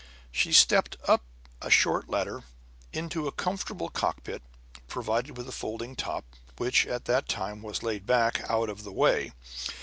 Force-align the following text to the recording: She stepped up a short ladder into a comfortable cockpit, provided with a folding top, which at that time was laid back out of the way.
She 0.31 0.51
stepped 0.51 0.97
up 1.07 1.21
a 1.61 1.69
short 1.69 2.09
ladder 2.09 2.43
into 2.91 3.27
a 3.27 3.31
comfortable 3.31 3.89
cockpit, 3.89 4.41
provided 4.87 5.37
with 5.37 5.47
a 5.47 5.51
folding 5.51 5.95
top, 5.95 6.25
which 6.57 6.87
at 6.87 7.05
that 7.05 7.29
time 7.29 7.61
was 7.61 7.83
laid 7.83 8.07
back 8.07 8.41
out 8.49 8.67
of 8.67 8.83
the 8.83 8.91
way. 8.91 9.33